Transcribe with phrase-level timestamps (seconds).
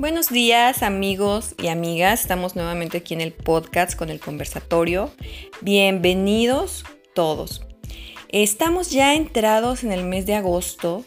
[0.00, 5.12] Buenos días amigos y amigas, estamos nuevamente aquí en el podcast con el conversatorio.
[5.60, 7.66] Bienvenidos todos.
[8.30, 11.04] Estamos ya entrados en el mes de agosto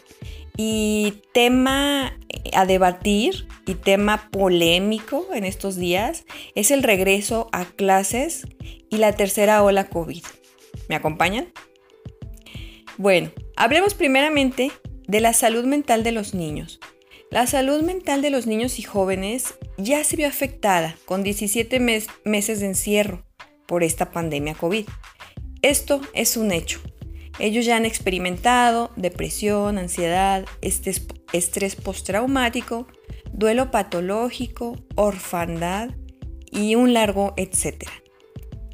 [0.57, 2.19] y tema
[2.53, 8.45] a debatir y tema polémico en estos días es el regreso a clases
[8.91, 10.23] y la tercera ola COVID.
[10.87, 11.51] ¿Me acompañan?
[12.99, 14.71] Bueno, hablemos primeramente
[15.07, 16.79] de la salud mental de los niños.
[17.33, 22.59] La salud mental de los niños y jóvenes ya se vio afectada con 17 meses
[22.59, 23.25] de encierro
[23.65, 24.85] por esta pandemia COVID.
[25.63, 26.79] Esto es un hecho.
[27.39, 32.85] Ellos ya han experimentado depresión, ansiedad, estrés postraumático,
[33.31, 35.89] duelo patológico, orfandad
[36.51, 37.93] y un largo etcétera.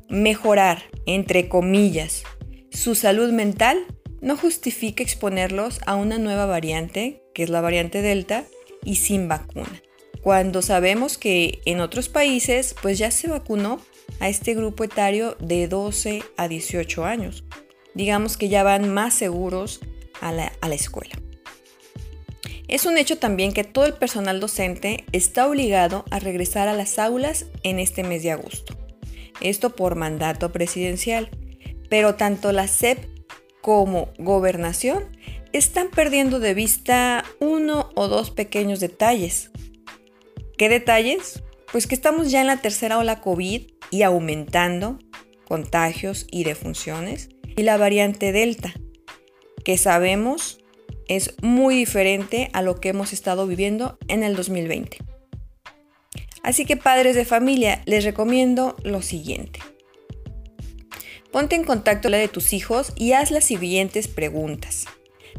[0.10, 2.24] Mejorar, entre comillas,
[2.72, 3.86] su salud mental
[4.22, 8.46] no justifica exponerlos a una nueva variante, que es la variante Delta,
[8.84, 9.82] y sin vacuna.
[10.22, 13.80] Cuando sabemos que en otros países pues ya se vacunó
[14.20, 17.44] a este grupo etario de 12 a 18 años.
[17.94, 19.80] Digamos que ya van más seguros
[20.22, 21.16] a la, a la escuela.
[22.68, 27.00] Es un hecho también que todo el personal docente está obligado a regresar a las
[27.00, 28.78] aulas en este mes de agosto.
[29.42, 31.30] Esto por mandato presidencial.
[31.90, 33.00] Pero tanto la SEP
[33.62, 35.06] como gobernación
[35.54, 39.52] están perdiendo de vista uno o dos pequeños detalles.
[40.58, 41.44] ¿Qué detalles?
[41.72, 45.00] Pues que estamos ya en la tercera ola COVID y aumentando
[45.48, 47.30] contagios y defunciones.
[47.56, 48.74] Y la variante Delta,
[49.64, 50.60] que sabemos
[51.08, 54.98] es muy diferente a lo que hemos estado viviendo en el 2020.
[56.44, 59.60] Así que padres de familia, les recomiendo lo siguiente.
[61.32, 64.86] Ponte en contacto con la de tus hijos y haz las siguientes preguntas,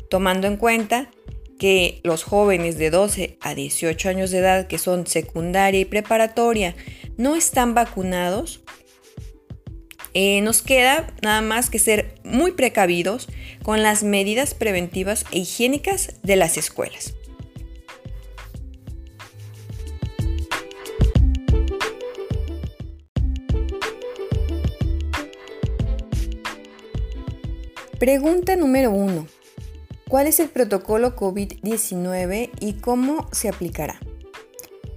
[0.08, 1.10] tomando en cuenta
[1.58, 6.74] que los jóvenes de 12 a 18 años de edad que son secundaria y preparatoria
[7.18, 8.62] no están vacunados,
[10.14, 13.28] eh, nos queda nada más que ser muy precavidos
[13.62, 17.14] con las medidas preventivas e higiénicas de las escuelas.
[27.98, 29.39] Pregunta número 1.
[30.10, 34.00] ¿Cuál es el protocolo COVID-19 y cómo se aplicará?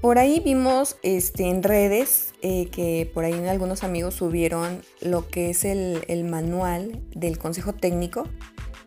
[0.02, 5.52] Por ahí vimos este, en redes eh, que por ahí algunos amigos subieron lo que
[5.52, 8.28] es el, manual del Consejo Técnico,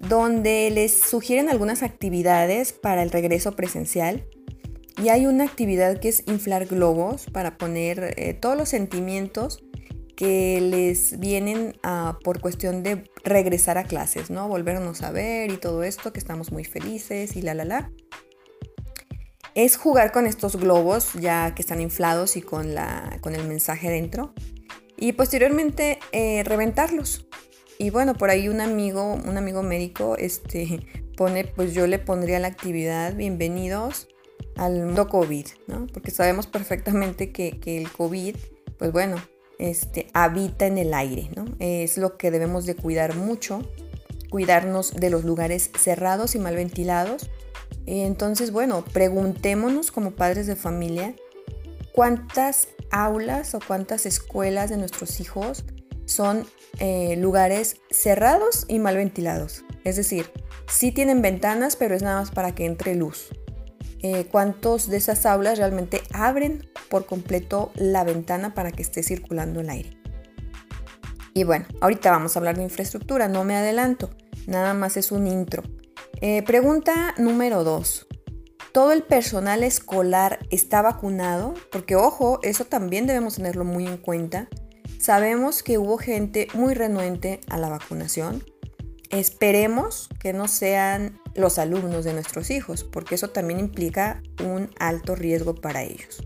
[0.00, 4.26] donde les sugieren algunas actividades para el regreso presencial.
[5.00, 9.62] Y hay una actividad que es inflar globos para poner eh, todos los sentimientos
[10.16, 11.78] que les vienen
[12.24, 14.48] por cuestión de regresar a clases, ¿no?
[14.48, 17.92] Volvernos a ver y todo esto, que estamos muy felices y la, la, la.
[19.54, 23.90] Es jugar con estos globos ya que están inflados y con, la, con el mensaje
[23.90, 24.34] dentro.
[24.96, 27.26] Y posteriormente eh, reventarlos.
[27.78, 30.80] Y bueno, por ahí un amigo, un amigo médico, este,
[31.16, 34.08] pone, pues yo le pondría la actividad, bienvenidos
[34.56, 35.86] al mundo COVID, ¿no?
[35.86, 38.36] Porque sabemos perfectamente que, que el COVID,
[38.78, 39.16] pues bueno,
[39.58, 41.30] este, habita en el aire.
[41.34, 41.44] ¿no?
[41.58, 43.62] Es lo que debemos de cuidar mucho,
[44.30, 47.30] cuidarnos de los lugares cerrados y mal ventilados.
[47.86, 51.14] Entonces, bueno, preguntémonos como padres de familia
[51.92, 55.64] cuántas aulas o cuántas escuelas de nuestros hijos
[56.04, 56.46] son
[56.78, 59.64] eh, lugares cerrados y mal ventilados.
[59.84, 60.30] Es decir,
[60.68, 63.30] sí tienen ventanas, pero es nada más para que entre luz.
[64.02, 69.60] Eh, cuántos de esas aulas realmente abren por completo la ventana para que esté circulando
[69.60, 69.98] el aire.
[71.34, 74.10] Y bueno, ahorita vamos a hablar de infraestructura, no me adelanto,
[74.46, 75.62] nada más es un intro.
[76.20, 78.06] Eh, pregunta número 2.
[78.72, 81.54] ¿Todo el personal escolar está vacunado?
[81.72, 84.48] Porque ojo, eso también debemos tenerlo muy en cuenta.
[84.98, 88.44] Sabemos que hubo gente muy renuente a la vacunación.
[89.10, 95.14] Esperemos que no sean los alumnos de nuestros hijos, porque eso también implica un alto
[95.14, 96.22] riesgo para ellos.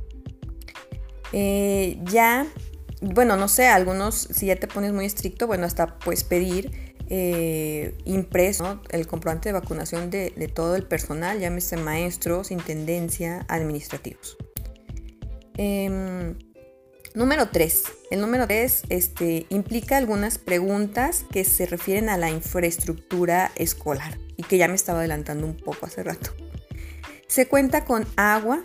[1.32, 2.46] Eh, ya,
[3.00, 7.96] bueno, no sé, algunos, si ya te pones muy estricto, bueno, hasta pues pedir eh,
[8.04, 14.36] impreso el comprobante de vacunación de, todo el personal, llámese maestros, intendencia, administrativos.
[15.56, 16.38] Em,
[17.14, 17.84] número 3.
[18.10, 24.42] El número 3 este, implica algunas preguntas que se refieren a la infraestructura escolar y
[24.42, 26.30] que ya me estaba adelantando un poco hace rato.
[27.26, 28.64] Se cuenta con agua,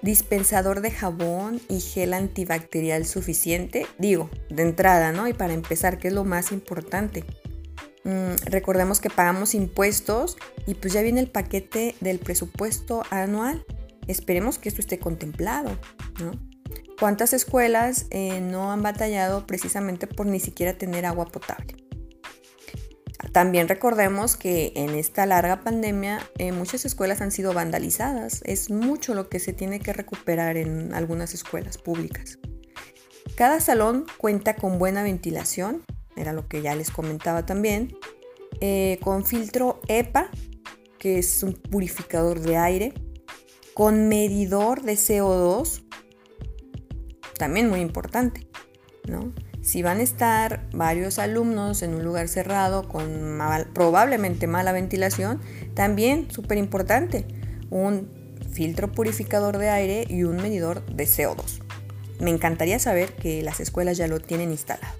[0.00, 5.28] dispensador de jabón y gel antibacterial suficiente, digo, de entrada, ¿no?
[5.28, 7.24] Y para empezar, ¿qué es lo más importante?
[8.04, 10.36] Mm, recordemos que pagamos impuestos
[10.66, 13.64] y pues ya viene el paquete del presupuesto anual
[14.06, 15.78] Esperemos que esto esté contemplado,
[16.20, 16.32] ¿no?
[17.02, 21.74] ¿Cuántas escuelas eh, no han batallado precisamente por ni siquiera tener agua potable?
[23.32, 28.40] También recordemos que en esta larga pandemia eh, muchas escuelas han sido vandalizadas.
[28.44, 32.38] Es mucho lo que se tiene que recuperar en algunas escuelas públicas.
[33.34, 35.82] Cada salón cuenta con buena ventilación,
[36.14, 37.96] era lo que ya les comentaba también,
[38.60, 40.30] eh, con filtro EPA,
[41.00, 42.94] que es un purificador de aire,
[43.74, 45.81] con medidor de CO2,
[47.38, 48.46] también muy importante,
[49.06, 49.32] ¿no?
[49.62, 53.38] Si van a estar varios alumnos en un lugar cerrado con
[53.72, 55.40] probablemente mala ventilación,
[55.74, 57.26] también súper importante,
[57.70, 58.10] un
[58.52, 61.62] filtro purificador de aire y un medidor de CO2.
[62.20, 64.94] Me encantaría saber que las escuelas ya lo tienen instalado.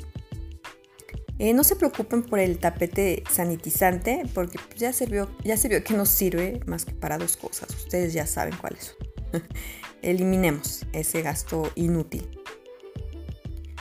[1.39, 5.83] Eh, no se preocupen por el tapete sanitizante porque ya se, vio, ya se vio
[5.83, 7.69] que nos sirve más que para dos cosas.
[7.75, 8.95] Ustedes ya saben cuáles
[9.33, 9.43] son.
[10.03, 12.29] Eliminemos ese gasto inútil.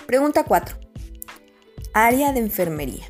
[0.05, 0.77] Pregunta 4.
[1.95, 3.05] Área de enfermería.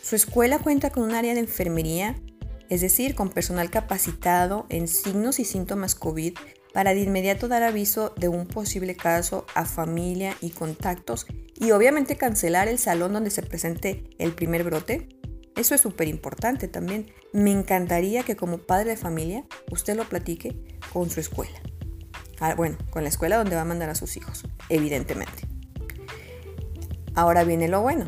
[0.00, 2.16] Su escuela cuenta con un área de enfermería,
[2.70, 6.32] es decir, con personal capacitado en signos y síntomas COVID
[6.72, 11.26] para de inmediato dar aviso de un posible caso a familia y contactos
[11.56, 15.08] y obviamente cancelar el salón donde se presente el primer brote.
[15.56, 17.12] Eso es súper importante también.
[17.34, 20.56] Me encantaría que como padre de familia usted lo platique
[20.90, 21.60] con su escuela.
[22.40, 25.44] Ah, bueno, con la escuela donde va a mandar a sus hijos, evidentemente.
[27.14, 28.06] Ahora viene lo bueno.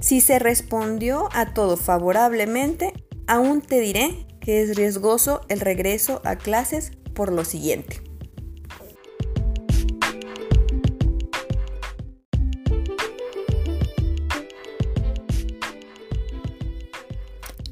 [0.00, 2.92] Si se respondió a todo favorablemente,
[3.26, 8.02] aún te diré que es riesgoso el regreso a clases por lo siguiente.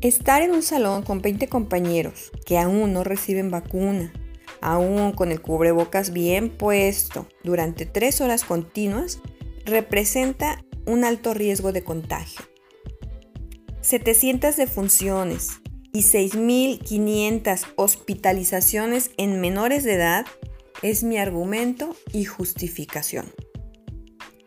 [0.00, 4.12] Estar en un salón con 20 compañeros que aún no reciben vacuna,
[4.64, 9.20] aún con el cubrebocas bien puesto durante tres horas continuas,
[9.66, 12.40] representa un alto riesgo de contagio.
[13.82, 15.60] 700 defunciones
[15.92, 20.26] y 6.500 hospitalizaciones en menores de edad
[20.82, 23.26] es mi argumento y justificación.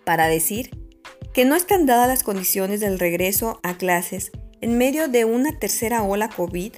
[0.03, 0.71] Para decir
[1.31, 4.31] que no están dadas las condiciones del regreso a clases
[4.61, 6.73] en medio de una tercera ola COVID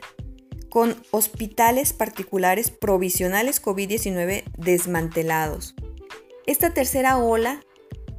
[0.70, 5.76] con hospitales particulares provisionales COVID-19 desmantelados.
[6.46, 7.62] Esta tercera ola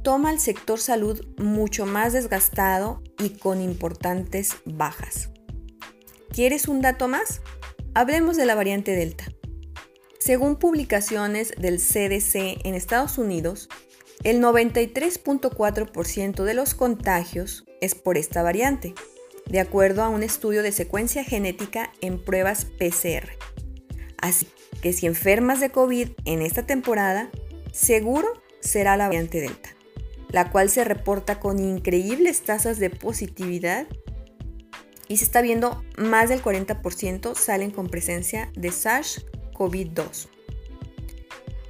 [0.03, 5.29] toma al sector salud mucho más desgastado y con importantes bajas.
[6.29, 7.41] ¿Quieres un dato más?
[7.93, 9.25] Hablemos de la variante Delta.
[10.19, 13.69] Según publicaciones del CDC en Estados Unidos,
[14.23, 18.93] el 93.4% de los contagios es por esta variante,
[19.51, 23.29] de acuerdo a un estudio de secuencia genética en pruebas PCR.
[24.17, 24.47] Así
[24.81, 27.29] que si enfermas de COVID en esta temporada,
[27.71, 28.27] seguro
[28.61, 29.69] será la variante Delta
[30.31, 33.87] la cual se reporta con increíbles tasas de positividad
[35.07, 40.29] y se está viendo más del 40% salen con presencia de SARS-CoV-2.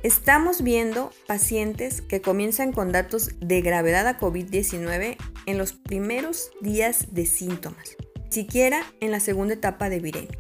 [0.04, 7.13] Estamos viendo pacientes que comienzan con datos de gravedad a COVID-19 en los primeros días
[7.13, 7.97] de síntomas,
[8.29, 10.39] siquiera en la segunda etapa de viremia.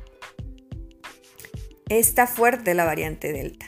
[1.89, 3.65] Está fuerte la variante Delta.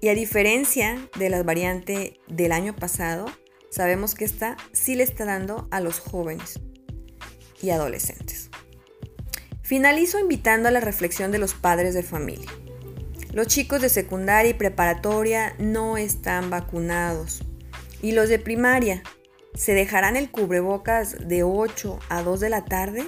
[0.00, 3.26] Y a diferencia de la variante del año pasado,
[3.70, 6.60] sabemos que esta sí le está dando a los jóvenes
[7.62, 8.50] y adolescentes.
[9.62, 12.50] Finalizo invitando a la reflexión de los padres de familia.
[13.32, 17.42] Los chicos de secundaria y preparatoria no están vacunados.
[18.00, 19.02] Y los de primaria,
[19.56, 23.04] ¿se dejarán el cubrebocas de 8 a 2 de la tarde?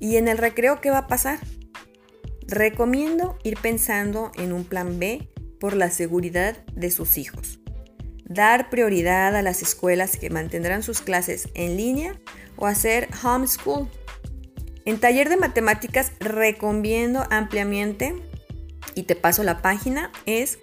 [0.00, 1.38] ¿Y en el recreo qué va a pasar?
[2.48, 5.28] Recomiendo ir pensando en un plan B
[5.60, 7.60] por la seguridad de sus hijos
[8.28, 12.20] dar prioridad a las escuelas que mantendrán sus clases en línea
[12.56, 13.88] o hacer homeschool.
[14.84, 18.14] En taller de matemáticas recomiendo ampliamente,
[18.94, 20.58] y te paso la página, es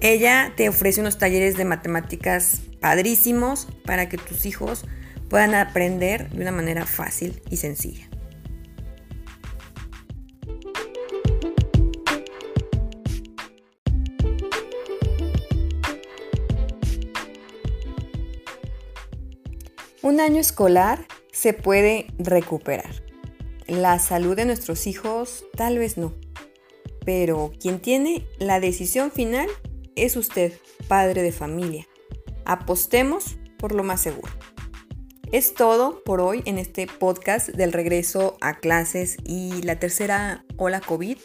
[0.00, 4.84] Ella te ofrece unos talleres de matemáticas padrísimos para que tus hijos
[5.28, 8.08] puedan aprender de una manera fácil y sencilla.
[20.00, 23.02] Un año escolar se puede recuperar.
[23.66, 26.14] La salud de nuestros hijos tal vez no.
[27.08, 29.48] Pero quien tiene la decisión final
[29.96, 30.52] es usted,
[30.88, 31.88] padre de familia.
[32.44, 34.30] Apostemos por lo más seguro.
[35.32, 40.82] Es todo por hoy en este podcast del regreso a clases y la tercera ola
[40.82, 41.16] COVID.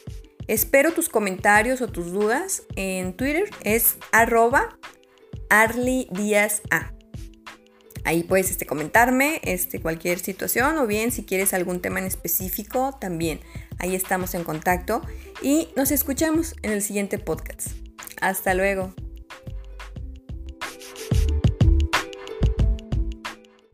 [0.47, 3.49] Espero tus comentarios o tus dudas en Twitter.
[3.65, 4.79] Es arroba
[5.49, 6.07] Arly.
[8.05, 12.97] Ahí puedes este, comentarme este, cualquier situación o bien si quieres algún tema en específico
[12.99, 13.39] también.
[13.79, 15.01] Ahí estamos en contacto
[15.43, 17.67] y nos escuchamos en el siguiente podcast.
[18.21, 18.93] Hasta luego.